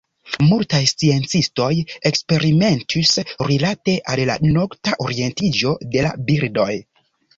[0.43, 1.67] Multaj sciencistoj
[2.11, 3.13] eksperimentis
[3.51, 6.71] rilate al la nokta orientiĝo de la birdoj.